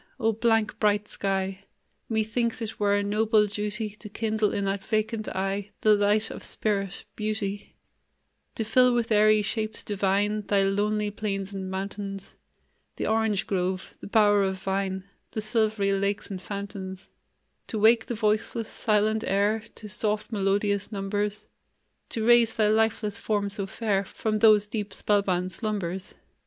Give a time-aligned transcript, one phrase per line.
[0.19, 1.65] O blank, bright sky!
[2.09, 6.41] Methinks it were a noble duty To kindle in that vacant eye The light of
[6.43, 7.75] spirit beauty
[8.55, 12.35] To fill with airy shapes divine Thy lonely plains and mountains,
[12.95, 15.03] The orange grove, the bower of vine,
[15.33, 17.11] The silvery lakes and fountains;
[17.67, 21.45] To wake the voiceless, silent air To soft, melodious numbers;
[22.09, 26.15] To raise thy lifeless form so fair From those deep, spell bound slumbers.